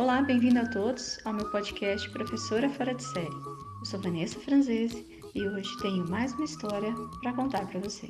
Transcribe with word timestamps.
Olá, 0.00 0.22
bem-vindo 0.22 0.58
a 0.58 0.64
todos 0.64 1.18
ao 1.26 1.34
meu 1.34 1.50
podcast 1.50 2.08
Professora 2.08 2.70
Fora 2.70 2.94
de 2.94 3.04
Série. 3.04 3.26
Eu 3.26 3.84
sou 3.84 4.00
Vanessa 4.00 4.40
Franzese 4.40 5.06
e 5.34 5.46
hoje 5.46 5.68
tenho 5.82 6.08
mais 6.08 6.32
uma 6.32 6.46
história 6.46 6.90
para 7.20 7.34
contar 7.34 7.66
para 7.66 7.80
você. 7.80 8.08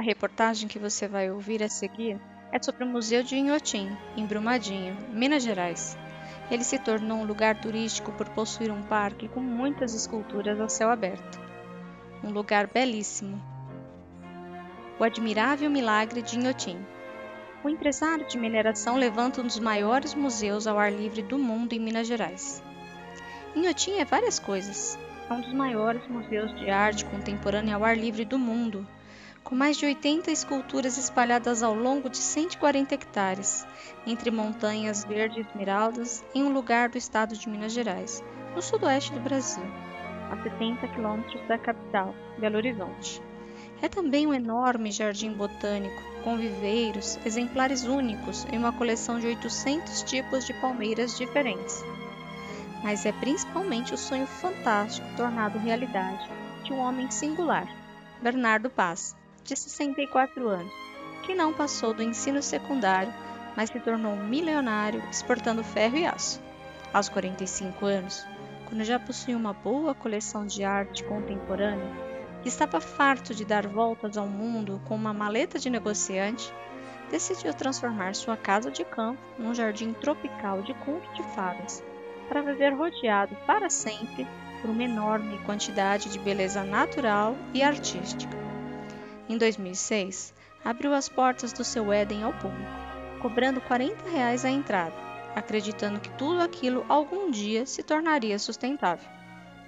A 0.00 0.02
reportagem 0.02 0.66
que 0.66 0.80
você 0.80 1.06
vai 1.06 1.30
ouvir 1.30 1.62
a 1.62 1.68
seguir 1.68 2.20
é 2.50 2.60
sobre 2.60 2.82
o 2.82 2.88
Museu 2.88 3.22
de 3.22 3.36
Inhotim, 3.36 3.96
em 4.16 4.26
Brumadinho, 4.26 4.96
Minas 5.12 5.44
Gerais. 5.44 5.96
Ele 6.50 6.64
se 6.64 6.76
tornou 6.76 7.18
um 7.18 7.24
lugar 7.24 7.60
turístico 7.60 8.10
por 8.10 8.28
possuir 8.30 8.72
um 8.72 8.82
parque 8.82 9.28
com 9.28 9.38
muitas 9.38 9.94
esculturas 9.94 10.60
ao 10.60 10.68
céu 10.68 10.90
aberto. 10.90 11.38
Um 12.24 12.32
lugar 12.32 12.66
belíssimo, 12.66 13.40
o 15.00 15.04
admirável 15.04 15.70
milagre 15.70 16.20
de 16.20 16.38
Inhotim. 16.38 16.78
O 17.64 17.70
empresário 17.70 18.26
de 18.28 18.36
mineração 18.36 18.96
levanta 18.96 19.40
um 19.40 19.46
dos 19.46 19.58
maiores 19.58 20.12
museus 20.14 20.66
ao 20.66 20.78
ar 20.78 20.92
livre 20.92 21.22
do 21.22 21.38
mundo 21.38 21.72
em 21.72 21.80
Minas 21.80 22.06
Gerais. 22.06 22.62
Inhotim 23.56 23.92
é 23.92 24.04
várias 24.04 24.38
coisas. 24.38 24.98
É 25.30 25.32
um 25.32 25.40
dos 25.40 25.54
maiores 25.54 26.06
museus 26.06 26.54
de 26.58 26.68
arte 26.68 27.06
contemporânea 27.06 27.76
ao 27.76 27.84
ar 27.84 27.96
livre 27.96 28.26
do 28.26 28.38
mundo, 28.38 28.86
com 29.42 29.54
mais 29.54 29.78
de 29.78 29.86
80 29.86 30.30
esculturas 30.30 30.98
espalhadas 30.98 31.62
ao 31.62 31.74
longo 31.74 32.10
de 32.10 32.18
140 32.18 32.94
hectares, 32.94 33.66
entre 34.06 34.30
montanhas 34.30 35.02
verde 35.02 35.40
esmeraldas, 35.40 36.22
em 36.34 36.44
um 36.44 36.52
lugar 36.52 36.90
do 36.90 36.98
estado 36.98 37.34
de 37.34 37.48
Minas 37.48 37.72
Gerais, 37.72 38.22
no 38.54 38.60
sudoeste 38.60 39.14
do 39.14 39.20
Brasil, 39.20 39.64
a 40.30 40.36
70 40.42 40.86
quilômetros 40.88 41.40
da 41.48 41.56
capital, 41.56 42.14
Belo 42.38 42.58
Horizonte. 42.58 43.29
É 43.82 43.88
também 43.88 44.26
um 44.26 44.34
enorme 44.34 44.92
jardim 44.92 45.32
botânico, 45.32 46.02
com 46.22 46.36
viveiros, 46.36 47.18
exemplares 47.24 47.84
únicos 47.84 48.46
em 48.52 48.58
uma 48.58 48.72
coleção 48.72 49.18
de 49.18 49.26
800 49.26 50.02
tipos 50.02 50.46
de 50.46 50.52
palmeiras 50.54 51.16
diferentes. 51.16 51.82
Mas 52.82 53.06
é 53.06 53.12
principalmente 53.12 53.94
o 53.94 53.98
sonho 53.98 54.26
fantástico 54.26 55.06
tornado 55.16 55.58
realidade 55.58 56.28
de 56.62 56.72
um 56.72 56.78
homem 56.78 57.10
singular, 57.10 57.66
Bernardo 58.22 58.68
Paz, 58.68 59.16
de 59.44 59.56
64 59.56 60.46
anos, 60.46 60.72
que 61.22 61.34
não 61.34 61.54
passou 61.54 61.94
do 61.94 62.02
ensino 62.02 62.42
secundário, 62.42 63.12
mas 63.56 63.70
se 63.70 63.80
tornou 63.80 64.12
um 64.12 64.28
milionário 64.28 65.02
exportando 65.10 65.64
ferro 65.64 65.96
e 65.96 66.06
aço. 66.06 66.40
Aos 66.92 67.08
45 67.08 67.86
anos, 67.86 68.26
quando 68.66 68.84
já 68.84 68.98
possuía 68.98 69.36
uma 69.36 69.52
boa 69.52 69.94
coleção 69.94 70.46
de 70.46 70.64
arte 70.64 71.02
contemporânea, 71.04 72.09
estava 72.44 72.80
farto 72.80 73.34
de 73.34 73.44
dar 73.44 73.66
voltas 73.66 74.16
ao 74.16 74.26
mundo 74.26 74.80
com 74.86 74.94
uma 74.94 75.12
maleta 75.12 75.58
de 75.58 75.68
negociante, 75.68 76.52
decidiu 77.10 77.52
transformar 77.52 78.14
sua 78.14 78.36
casa 78.36 78.70
de 78.70 78.84
campo 78.84 79.20
num 79.38 79.54
jardim 79.54 79.92
tropical 79.92 80.62
de 80.62 80.72
conto 80.74 81.12
de 81.14 81.22
fadas, 81.34 81.82
para 82.28 82.42
viver 82.42 82.72
rodeado 82.72 83.36
para 83.46 83.68
sempre 83.68 84.26
por 84.60 84.70
uma 84.70 84.84
enorme 84.84 85.38
quantidade 85.44 86.10
de 86.10 86.18
beleza 86.18 86.62
natural 86.62 87.36
e 87.52 87.62
artística. 87.62 88.36
Em 89.28 89.36
2006, 89.36 90.34
abriu 90.64 90.94
as 90.94 91.08
portas 91.08 91.52
do 91.52 91.64
seu 91.64 91.92
Éden 91.92 92.22
ao 92.22 92.32
público, 92.32 92.70
cobrando 93.20 93.60
40 93.60 94.08
reais 94.08 94.44
a 94.44 94.50
entrada, 94.50 94.94
acreditando 95.34 96.00
que 96.00 96.10
tudo 96.10 96.40
aquilo 96.40 96.84
algum 96.88 97.30
dia 97.30 97.66
se 97.66 97.82
tornaria 97.82 98.38
sustentável. 98.38 99.08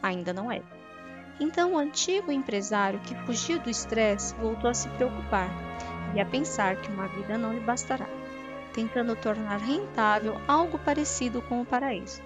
Ainda 0.03 0.33
não 0.33 0.51
é. 0.51 0.63
Então 1.43 1.73
o 1.73 1.77
antigo 1.77 2.31
empresário 2.31 3.01
que 3.01 3.17
fugia 3.27 3.59
do 3.59 3.69
estresse 3.69 4.33
voltou 4.37 4.71
a 4.71 4.75
se 4.75 4.89
preocupar 4.91 5.51
e 6.15 6.21
a 6.21 6.25
pensar 6.25 6.77
que 6.77 6.89
uma 6.89 7.09
vida 7.09 7.37
não 7.37 7.53
lhe 7.53 7.59
bastará, 7.59 8.07
tentando 8.73 9.17
tornar 9.17 9.57
rentável 9.57 10.41
algo 10.47 10.79
parecido 10.79 11.43
com 11.43 11.61
o 11.61 11.67
paraíso. 11.67 12.23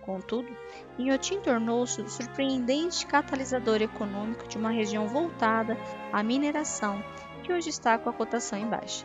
Contudo, 0.00 0.48
Inhotim 0.96 1.40
tornou-se 1.40 2.00
o 2.00 2.08
surpreendente 2.08 3.04
catalisador 3.04 3.82
econômico 3.82 4.46
de 4.46 4.56
uma 4.56 4.70
região 4.70 5.08
voltada 5.08 5.76
à 6.12 6.22
mineração 6.22 7.02
que 7.42 7.52
hoje 7.52 7.70
está 7.70 7.98
com 7.98 8.08
a 8.08 8.12
cotação 8.12 8.56
em 8.56 8.66
baixa. 8.68 9.04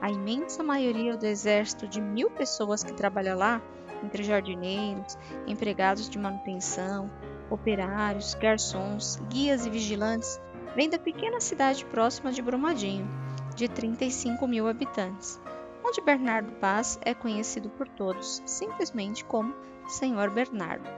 A 0.00 0.10
imensa 0.10 0.62
maioria 0.62 1.18
do 1.18 1.26
exército 1.26 1.86
de 1.86 2.00
mil 2.00 2.30
pessoas 2.30 2.82
que 2.82 2.94
trabalha 2.94 3.34
lá, 3.34 3.60
entre 4.02 4.22
jardineiros, 4.22 5.18
empregados 5.46 6.08
de 6.08 6.18
manutenção, 6.18 7.10
operários, 7.50 8.34
garçons, 8.34 9.20
guias 9.28 9.66
e 9.66 9.70
vigilantes, 9.70 10.40
vem 10.74 10.88
da 10.88 10.98
pequena 10.98 11.40
cidade 11.40 11.84
próxima 11.84 12.32
de 12.32 12.40
Brumadinho, 12.40 13.08
de 13.54 13.68
35 13.68 14.46
mil 14.46 14.68
habitantes, 14.68 15.40
onde 15.84 16.00
Bernardo 16.00 16.52
Paz 16.52 16.98
é 17.02 17.12
conhecido 17.12 17.68
por 17.70 17.88
todos 17.88 18.42
simplesmente 18.46 19.24
como 19.24 19.54
Senhor 19.86 20.30
Bernardo. 20.30 20.88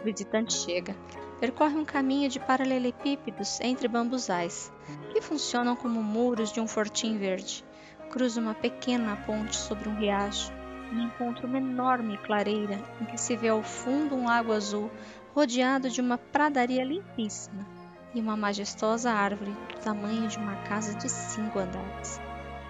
O 0.00 0.04
visitante 0.04 0.52
chega, 0.52 0.96
percorre 1.40 1.76
um 1.76 1.84
caminho 1.84 2.28
de 2.28 2.40
paralelepípedos 2.40 3.60
entre 3.60 3.88
bambuzais, 3.88 4.72
que 5.12 5.20
funcionam 5.20 5.76
como 5.76 6.02
muros 6.02 6.52
de 6.52 6.60
um 6.60 6.66
fortim 6.66 7.18
verde, 7.18 7.64
cruza 8.10 8.40
uma 8.40 8.54
pequena 8.54 9.16
ponte 9.26 9.56
sobre 9.56 9.88
um 9.88 9.96
riacho, 9.96 10.52
e 10.92 11.02
encontra 11.02 11.46
uma 11.46 11.58
enorme 11.58 12.16
clareira 12.18 12.78
em 13.00 13.04
que 13.04 13.18
se 13.18 13.36
vê 13.36 13.48
ao 13.48 13.62
fundo 13.62 14.14
um 14.14 14.26
lago 14.26 14.52
azul 14.52 14.90
rodeado 15.34 15.90
de 15.90 16.00
uma 16.00 16.16
pradaria 16.16 16.84
limpíssima 16.84 17.66
e 18.14 18.20
uma 18.20 18.36
majestosa 18.36 19.10
árvore 19.10 19.50
do 19.50 19.80
tamanho 19.80 20.26
de 20.28 20.38
uma 20.38 20.56
casa 20.62 20.94
de 20.94 21.08
cinco 21.08 21.58
andares, 21.58 22.20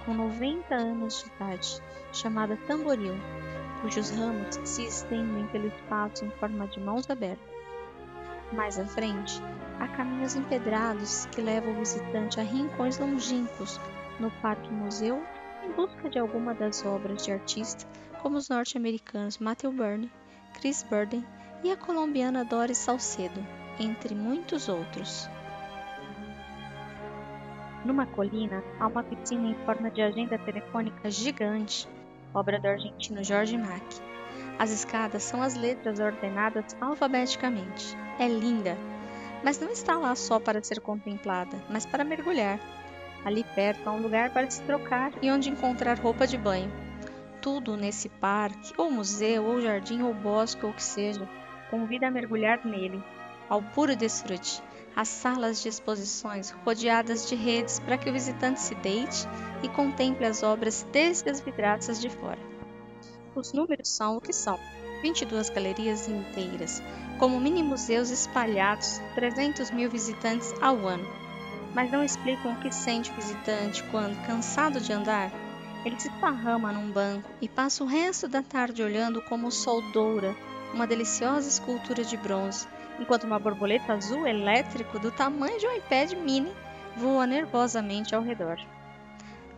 com 0.04 0.12
90 0.12 0.74
anos 0.74 1.22
de 1.22 1.30
idade, 1.36 1.80
chamada 2.12 2.56
tamboril, 2.66 3.14
cujos 3.80 4.10
ramos 4.10 4.58
se 4.64 4.84
estendem 4.84 5.46
pelo 5.48 5.68
espaço 5.68 6.24
em 6.24 6.30
forma 6.32 6.66
de 6.66 6.80
mãos 6.80 7.08
abertas. 7.08 7.56
Mais 8.52 8.78
à 8.78 8.84
frente, 8.84 9.40
há 9.78 9.86
caminhos 9.88 10.34
empedrados 10.34 11.26
que 11.26 11.40
levam 11.40 11.72
o 11.72 11.78
visitante 11.78 12.40
a 12.40 12.42
rincões 12.42 12.98
longínquos 12.98 13.80
no 14.18 14.30
Parque 14.42 14.72
Museu 14.72 15.22
em 15.66 15.72
busca 15.72 16.08
de 16.08 16.18
alguma 16.18 16.54
das 16.54 16.84
obras 16.84 17.24
de 17.24 17.32
artistas 17.32 17.86
como 18.22 18.36
os 18.36 18.48
norte-americanos 18.48 19.38
Matthew 19.38 19.72
Burney, 19.72 20.10
Chris 20.54 20.82
Burden 20.84 21.24
e 21.64 21.70
a 21.70 21.76
colombiana 21.76 22.44
Doris 22.44 22.78
Salcedo, 22.78 23.44
entre 23.78 24.14
muitos 24.14 24.68
outros. 24.68 25.28
Numa 27.84 28.06
colina 28.06 28.62
há 28.80 28.86
uma 28.86 29.02
piscina 29.02 29.48
em 29.48 29.54
forma 29.64 29.90
de 29.90 30.02
agenda 30.02 30.38
telefônica 30.38 31.10
gigante, 31.10 31.88
obra 32.34 32.58
do 32.58 32.66
argentino 32.66 33.22
Jorge 33.22 33.56
Mack. 33.56 33.84
As 34.58 34.70
escadas 34.70 35.22
são 35.22 35.42
as 35.42 35.54
letras 35.54 36.00
ordenadas 36.00 36.76
alfabeticamente. 36.80 37.96
É 38.18 38.26
linda, 38.26 38.76
mas 39.44 39.60
não 39.60 39.70
está 39.70 39.96
lá 39.98 40.14
só 40.14 40.40
para 40.40 40.62
ser 40.62 40.80
contemplada, 40.80 41.56
mas 41.70 41.84
para 41.86 42.04
mergulhar. 42.04 42.58
Ali 43.24 43.44
perto 43.54 43.88
há 43.88 43.92
um 43.92 44.02
lugar 44.02 44.30
para 44.30 44.50
se 44.50 44.62
trocar 44.62 45.12
e 45.20 45.30
onde 45.30 45.50
encontrar 45.50 45.98
roupa 45.98 46.26
de 46.26 46.36
banho 46.38 46.70
tudo 47.46 47.76
nesse 47.76 48.08
parque, 48.08 48.74
ou 48.76 48.90
museu, 48.90 49.44
ou 49.44 49.60
jardim, 49.60 50.02
ou 50.02 50.12
bosque, 50.12 50.66
ou 50.66 50.72
que 50.72 50.82
seja, 50.82 51.30
convida 51.70 52.08
a 52.08 52.10
mergulhar 52.10 52.66
nele, 52.66 53.00
ao 53.48 53.62
puro 53.62 53.94
desfrute. 53.94 54.60
As 54.96 55.06
salas 55.06 55.62
de 55.62 55.68
exposições 55.68 56.50
rodeadas 56.50 57.28
de 57.28 57.36
redes 57.36 57.78
para 57.78 57.96
que 57.96 58.10
o 58.10 58.12
visitante 58.12 58.60
se 58.60 58.74
deite 58.74 59.28
e 59.62 59.68
contemple 59.68 60.26
as 60.26 60.42
obras 60.42 60.84
desde 60.90 61.30
as 61.30 61.40
vidraças 61.40 62.00
de 62.00 62.10
fora. 62.10 62.40
Os 63.32 63.52
números 63.52 63.90
são 63.90 64.16
o 64.16 64.20
que 64.20 64.32
são: 64.32 64.58
22 65.02 65.48
galerias 65.50 66.08
inteiras, 66.08 66.82
como 67.16 67.38
mini 67.38 67.62
museus 67.62 68.10
espalhados, 68.10 69.00
300 69.14 69.70
mil 69.70 69.88
visitantes 69.88 70.52
ao 70.60 70.78
ano. 70.78 71.25
Mas 71.76 71.90
não 71.90 72.02
explicam 72.02 72.54
o 72.54 72.56
que 72.56 72.72
sente 72.72 73.10
o 73.10 73.14
visitante 73.14 73.82
quando, 73.90 74.16
cansado 74.26 74.80
de 74.80 74.94
andar, 74.94 75.30
ele 75.84 76.00
se 76.00 76.08
esparrama 76.08 76.72
num 76.72 76.90
banco 76.90 77.28
e 77.38 77.50
passa 77.50 77.84
o 77.84 77.86
resto 77.86 78.26
da 78.26 78.42
tarde 78.42 78.82
olhando 78.82 79.20
como 79.20 79.48
o 79.48 79.52
sol 79.52 79.82
doura 79.92 80.34
uma 80.72 80.86
deliciosa 80.86 81.46
escultura 81.46 82.02
de 82.02 82.16
bronze, 82.16 82.66
enquanto 82.98 83.24
uma 83.24 83.38
borboleta 83.38 83.92
azul 83.92 84.26
elétrico 84.26 84.98
do 84.98 85.10
tamanho 85.10 85.60
de 85.60 85.66
um 85.66 85.76
iPad 85.76 86.14
mini 86.14 86.50
voa 86.96 87.26
nervosamente 87.26 88.14
ao 88.14 88.22
redor. 88.22 88.58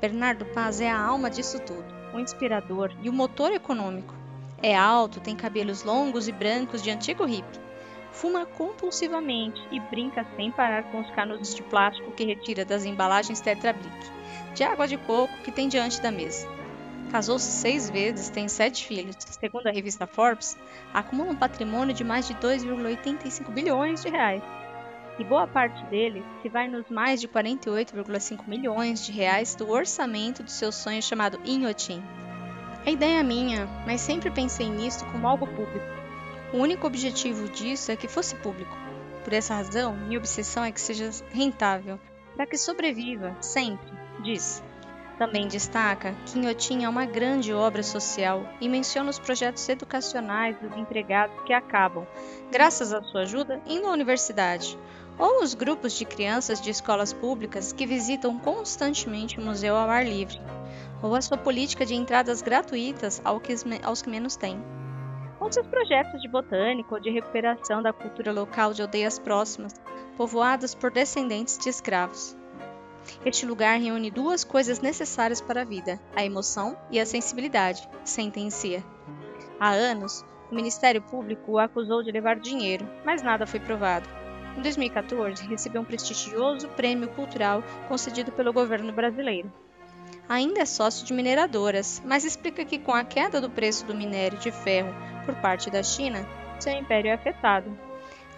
Bernardo 0.00 0.44
Paz 0.46 0.80
é 0.80 0.90
a 0.90 1.00
alma 1.00 1.30
disso 1.30 1.60
tudo, 1.60 1.86
o 2.12 2.18
inspirador 2.18 2.92
e 3.00 3.08
o 3.08 3.12
motor 3.12 3.52
econômico. 3.52 4.12
É 4.60 4.76
alto, 4.76 5.20
tem 5.20 5.36
cabelos 5.36 5.84
longos 5.84 6.26
e 6.26 6.32
brancos 6.32 6.82
de 6.82 6.90
antigo 6.90 7.24
hippie. 7.24 7.67
Fuma 8.12 8.46
compulsivamente 8.46 9.60
e 9.70 9.78
brinca 9.78 10.26
sem 10.36 10.50
parar 10.50 10.84
com 10.90 11.00
os 11.00 11.10
canudos 11.12 11.54
de 11.54 11.62
plástico 11.62 12.12
que 12.12 12.24
retira 12.24 12.64
das 12.64 12.84
embalagens 12.84 13.40
Tetra 13.40 13.72
Brick 13.72 14.18
de 14.54 14.64
água 14.64 14.88
de 14.88 14.96
coco 14.96 15.32
que 15.44 15.52
tem 15.52 15.68
diante 15.68 16.00
da 16.00 16.10
mesa. 16.10 16.48
Casou-se 17.10 17.50
seis 17.50 17.88
vezes, 17.88 18.28
tem 18.28 18.48
sete 18.48 18.86
filhos. 18.86 19.16
Segundo 19.18 19.66
a 19.66 19.70
revista 19.70 20.06
Forbes, 20.06 20.58
acumula 20.92 21.30
um 21.30 21.36
patrimônio 21.36 21.94
de 21.94 22.04
mais 22.04 22.26
de 22.26 22.34
2,85 22.34 23.50
bilhões 23.50 24.02
de 24.02 24.10
reais. 24.10 24.42
e 25.18 25.24
boa 25.24 25.48
parte 25.48 25.84
dele 25.86 26.24
se 26.42 26.48
vai 26.48 26.68
nos 26.68 26.88
mais 26.88 27.20
de 27.20 27.26
48,5 27.26 28.46
milhões 28.46 29.04
de 29.04 29.10
reais 29.10 29.54
do 29.54 29.68
orçamento 29.68 30.44
do 30.44 30.50
seu 30.50 30.70
sonho 30.70 31.02
chamado 31.02 31.40
Inhotim. 31.44 32.02
A 32.86 32.90
ideia 32.90 33.18
é 33.18 33.22
minha, 33.22 33.66
mas 33.84 34.00
sempre 34.00 34.30
pensei 34.30 34.68
nisso 34.68 35.04
como 35.06 35.26
algo 35.26 35.46
público. 35.46 35.86
O 36.50 36.56
único 36.56 36.86
objetivo 36.86 37.46
disso 37.50 37.92
é 37.92 37.96
que 37.96 38.08
fosse 38.08 38.34
público. 38.36 38.74
Por 39.22 39.34
essa 39.34 39.54
razão, 39.54 39.94
minha 39.94 40.18
obsessão 40.18 40.64
é 40.64 40.72
que 40.72 40.80
seja 40.80 41.10
rentável, 41.30 42.00
para 42.34 42.46
que 42.46 42.56
sobreviva, 42.56 43.36
sempre, 43.38 43.92
diz. 44.22 44.62
Também 45.18 45.46
destaca 45.46 46.14
que 46.24 46.38
Inhotim 46.38 46.84
é 46.84 46.88
uma 46.88 47.04
grande 47.04 47.52
obra 47.52 47.82
social 47.82 48.48
e 48.62 48.68
menciona 48.68 49.10
os 49.10 49.18
projetos 49.18 49.68
educacionais 49.68 50.56
dos 50.58 50.74
empregados 50.74 51.38
que 51.42 51.52
acabam, 51.52 52.06
graças 52.50 52.94
à 52.94 53.02
sua 53.02 53.22
ajuda, 53.22 53.60
indo 53.66 53.86
à 53.86 53.92
universidade, 53.92 54.78
ou 55.18 55.42
os 55.42 55.52
grupos 55.52 55.92
de 55.92 56.06
crianças 56.06 56.62
de 56.62 56.70
escolas 56.70 57.12
públicas 57.12 57.72
que 57.74 57.84
visitam 57.84 58.38
constantemente 58.38 59.38
o 59.38 59.42
museu 59.42 59.76
ao 59.76 59.90
ar 59.90 60.06
livre, 60.06 60.40
ou 61.02 61.14
a 61.14 61.20
sua 61.20 61.36
política 61.36 61.84
de 61.84 61.94
entradas 61.94 62.40
gratuitas 62.40 63.20
aos 63.24 64.00
que 64.00 64.08
menos 64.08 64.36
têm, 64.36 64.62
seus 65.54 65.66
projetos 65.66 66.20
de 66.20 66.28
botânica 66.28 66.94
ou 66.94 67.00
de 67.00 67.10
recuperação 67.10 67.82
da 67.82 67.92
cultura 67.92 68.32
local 68.32 68.72
de 68.72 68.82
aldeias 68.82 69.18
próximas, 69.18 69.74
povoadas 70.16 70.74
por 70.74 70.90
descendentes 70.90 71.58
de 71.58 71.68
escravos. 71.68 72.36
Este 73.24 73.46
lugar 73.46 73.78
reúne 73.78 74.10
duas 74.10 74.44
coisas 74.44 74.80
necessárias 74.80 75.40
para 75.40 75.62
a 75.62 75.64
vida: 75.64 75.98
a 76.14 76.24
emoção 76.24 76.76
e 76.90 77.00
a 77.00 77.06
sensibilidade, 77.06 77.88
sentencia. 78.04 78.84
Há 79.58 79.70
anos, 79.70 80.24
o 80.50 80.54
Ministério 80.54 81.02
Público 81.02 81.52
o 81.52 81.58
acusou 81.58 82.02
de 82.02 82.12
levar 82.12 82.38
dinheiro, 82.38 82.88
mas 83.04 83.22
nada 83.22 83.46
foi 83.46 83.60
provado. 83.60 84.08
Em 84.56 84.62
2014, 84.62 85.46
recebeu 85.46 85.80
um 85.80 85.84
prestigioso 85.84 86.68
prêmio 86.68 87.08
cultural 87.08 87.62
concedido 87.86 88.32
pelo 88.32 88.52
governo 88.52 88.92
brasileiro. 88.92 89.52
Ainda 90.28 90.60
é 90.60 90.64
sócio 90.66 91.06
de 91.06 91.14
mineradoras, 91.14 92.02
mas 92.04 92.24
explica 92.24 92.64
que 92.64 92.78
com 92.78 92.92
a 92.92 93.04
queda 93.04 93.40
do 93.40 93.48
preço 93.48 93.86
do 93.86 93.94
minério 93.94 94.38
de 94.38 94.50
ferro 94.50 94.94
por 95.28 95.34
parte 95.34 95.70
da 95.70 95.82
China, 95.82 96.26
seu 96.58 96.72
império 96.72 97.10
é 97.10 97.12
afetado. 97.12 97.70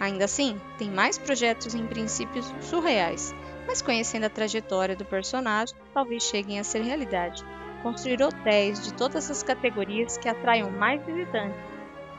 Ainda 0.01 0.25
assim, 0.25 0.61
tem 0.77 0.91
mais 0.91 1.17
projetos 1.17 1.73
em 1.73 1.87
princípios 1.87 2.53
surreais, 2.63 3.33
mas 3.65 3.81
conhecendo 3.81 4.27
a 4.27 4.31
trajetória 4.31 4.97
do 4.97 5.05
personagem, 5.05 5.77
talvez 5.95 6.25
cheguem 6.25 6.59
a 6.59 6.65
ser 6.65 6.83
realidade. 6.83 7.45
Construir 7.85 8.21
hotéis 8.21 8.83
de 8.83 8.93
todas 8.93 9.31
as 9.31 9.41
categorias 9.45 10.19
que 10.19 10.29
atraiam 10.29 10.69
mais 10.73 11.01
visitantes. 11.07 11.61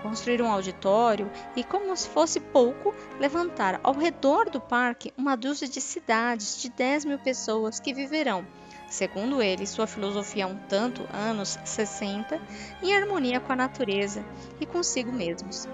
Construir 0.02 0.42
um 0.42 0.50
auditório 0.50 1.30
e, 1.54 1.66
como 1.66 1.96
se 1.98 2.08
fosse 2.08 2.40
pouco, 2.40 2.96
levantar 3.20 3.78
ao 3.84 3.94
redor 3.94 4.50
do 4.50 4.62
parque 4.62 5.14
uma 5.18 5.36
dúzia 5.36 5.68
de 5.68 5.82
cidades 5.82 6.62
de 6.62 6.70
10 6.70 7.06
mil 7.06 7.20
pessoas 7.20 7.78
que 7.78 7.94
viverão, 7.94 8.48
segundo 8.92 9.42
ele, 9.42 9.66
sua 9.66 9.88
filosofia 9.88 10.44
há 10.44 10.48
um 10.48 10.58
tanto, 10.68 11.08
anos 11.14 11.58
60, 11.64 12.40
em 12.84 12.94
harmonia 12.94 13.40
com 13.40 13.54
a 13.54 13.56
natureza 13.56 14.24
e 14.60 14.66
consigo 14.66 15.12
mesmos, 15.14 15.68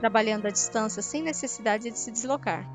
trabalhando 0.00 0.46
à 0.46 0.50
distância 0.50 1.02
sem 1.02 1.22
necessidade 1.22 1.90
de 1.90 1.98
se 1.98 2.10
deslocar. 2.10 2.66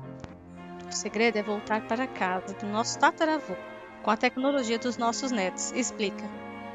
O 0.88 0.92
segredo 0.92 1.38
é 1.38 1.42
voltar 1.42 1.86
para 1.88 2.06
casa 2.06 2.54
do 2.54 2.66
nosso 2.66 2.98
tataravô, 3.00 3.56
com 4.02 4.10
a 4.12 4.16
tecnologia 4.16 4.78
dos 4.78 4.96
nossos 4.96 5.32
netos, 5.32 5.72
explica. 5.72 6.24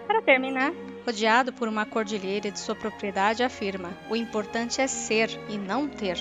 Para 0.05 0.21
terminar, 0.21 0.73
rodeado 1.05 1.53
por 1.53 1.69
uma 1.69 1.85
cordilheira 1.85 2.51
de 2.51 2.59
sua 2.59 2.75
propriedade, 2.75 3.43
afirma: 3.43 3.97
o 4.09 4.15
importante 4.15 4.81
é 4.81 4.87
ser 4.87 5.29
e 5.49 5.57
não 5.57 5.87
ter. 5.87 6.17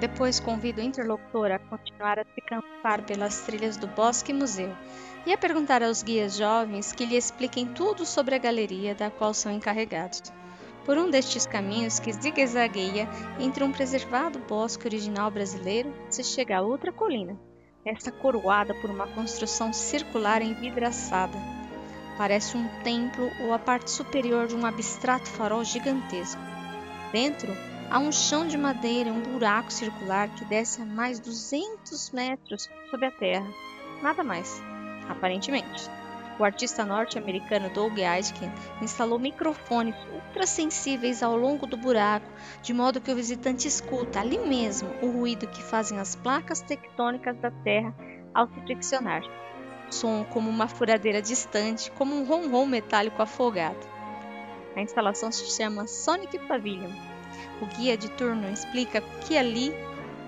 Depois 0.00 0.40
convido 0.40 0.80
o 0.80 0.84
interlocutor 0.84 1.52
a 1.52 1.58
continuar 1.58 2.18
a 2.18 2.24
se 2.24 2.40
cansar 2.40 3.04
pelas 3.04 3.40
trilhas 3.42 3.76
do 3.76 3.86
Bosque 3.86 4.32
Museu 4.32 4.74
e 5.26 5.32
a 5.32 5.38
perguntar 5.38 5.82
aos 5.82 6.02
guias 6.02 6.36
jovens 6.36 6.92
que 6.92 7.04
lhe 7.04 7.16
expliquem 7.16 7.66
tudo 7.66 8.06
sobre 8.06 8.34
a 8.34 8.38
galeria 8.38 8.94
da 8.94 9.10
qual 9.10 9.34
são 9.34 9.52
encarregados 9.52 10.32
por 10.84 10.96
um 10.98 11.10
destes 11.10 11.46
caminhos 11.46 11.98
que 12.00 12.12
zigue-zagueia 12.12 13.08
entre 13.38 13.62
um 13.62 13.70
preservado 13.70 14.38
bosque 14.40 14.86
original 14.86 15.30
brasileiro, 15.30 15.92
se 16.08 16.24
chega 16.24 16.58
a 16.58 16.62
outra 16.62 16.90
colina, 16.90 17.38
esta 17.84 18.10
coroada 18.10 18.74
por 18.74 18.90
uma 18.90 19.06
construção 19.06 19.72
circular 19.72 20.42
envidraçada. 20.42 21.38
Parece 22.16 22.56
um 22.56 22.66
templo 22.82 23.30
ou 23.42 23.52
a 23.52 23.58
parte 23.58 23.90
superior 23.90 24.46
de 24.46 24.54
um 24.54 24.66
abstrato 24.66 25.28
farol 25.28 25.64
gigantesco. 25.64 26.40
Dentro, 27.12 27.52
há 27.90 27.98
um 27.98 28.12
chão 28.12 28.46
de 28.46 28.56
madeira 28.56 29.12
um 29.12 29.20
buraco 29.20 29.72
circular 29.72 30.28
que 30.28 30.44
desce 30.44 30.80
a 30.80 30.84
mais 30.84 31.18
200 31.18 32.10
metros 32.12 32.70
sob 32.90 33.04
a 33.04 33.10
terra. 33.10 33.46
Nada 34.00 34.22
mais, 34.22 34.62
aparentemente. 35.08 35.90
O 36.38 36.44
artista 36.44 36.86
norte-americano 36.86 37.68
Doug 37.68 37.98
Aitken 37.98 38.50
instalou 38.80 39.18
microfones 39.18 39.94
ultrassensíveis 40.14 41.22
ao 41.22 41.36
longo 41.36 41.66
do 41.66 41.76
buraco, 41.76 42.26
de 42.62 42.72
modo 42.72 43.00
que 43.00 43.12
o 43.12 43.16
visitante 43.16 43.68
escuta 43.68 44.20
ali 44.20 44.38
mesmo 44.38 44.88
o 45.02 45.10
ruído 45.10 45.46
que 45.48 45.62
fazem 45.62 45.98
as 45.98 46.14
placas 46.16 46.62
tectônicas 46.62 47.36
da 47.38 47.50
Terra 47.50 47.94
ao 48.32 48.48
se 48.48 48.60
friccionar. 48.62 49.22
Som 49.90 50.24
como 50.24 50.48
uma 50.48 50.68
furadeira 50.68 51.20
distante, 51.20 51.90
como 51.90 52.14
um 52.14 52.24
ronron 52.24 52.64
metálico 52.64 53.20
afogado. 53.20 53.86
A 54.76 54.80
instalação 54.80 55.30
se 55.32 55.44
chama 55.50 55.86
Sonic 55.86 56.38
Pavilion. 56.46 57.09
O 57.60 57.66
guia 57.66 57.96
de 57.96 58.08
turno 58.10 58.48
explica 58.48 59.00
que 59.26 59.36
ali 59.36 59.72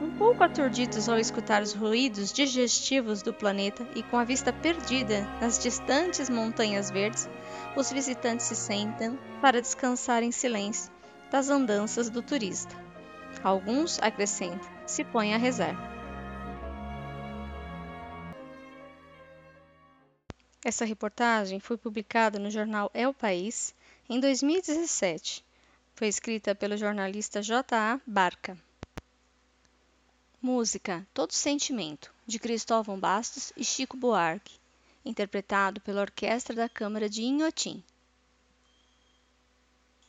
um 0.03 0.11
pouco 0.19 0.43
aturdidos 0.43 1.09
ao 1.09 1.19
escutar 1.19 1.63
os 1.63 1.73
ruídos 1.73 2.33
digestivos 2.33 3.23
do 3.23 3.33
planeta 3.33 3.87
e 3.95 4.03
com 4.03 4.17
a 4.17 4.25
vista 4.25 4.53
perdida 4.53 5.23
nas 5.41 5.59
distantes 5.59 6.29
montanhas 6.29 6.91
verdes, 6.91 7.29
os 7.77 7.91
visitantes 7.93 8.47
se 8.47 8.57
sentam 8.57 9.19
para 9.41 9.61
descansar 9.61 10.23
em 10.23 10.33
silêncio 10.33 10.93
das 11.31 11.49
andanças 11.49 12.11
do 12.11 12.21
turista. 12.21 12.77
Alguns, 13.43 13.99
acrescentam, 14.01 14.69
se 14.87 15.05
põem 15.05 15.35
a 15.35 15.39
rezar. 15.39 15.93
Essa 20.65 20.85
reportagem 20.85 21.59
foi 21.59 21.77
publicada 21.77 22.39
no 22.39 22.51
jornal 22.51 22.91
É 22.95 23.09
o 23.09 23.15
País 23.15 23.75
em 24.09 24.21
2017. 24.21 25.45
Foi 25.95 26.09
escrita 26.09 26.55
pelo 26.55 26.77
jornalista 26.77 27.43
J.A. 27.43 28.01
Barca. 28.07 28.57
Música 30.41 31.07
Todo 31.13 31.33
Sentimento, 31.33 32.13
de 32.27 32.39
Cristóvão 32.39 32.99
Bastos 32.99 33.53
e 33.57 33.65
Chico 33.65 33.97
Buarque, 33.97 34.59
interpretado 35.05 35.81
pela 35.81 36.01
Orquestra 36.01 36.57
da 36.57 36.69
Câmara 36.69 37.09
de 37.09 37.23
Inhotim. 37.23 37.85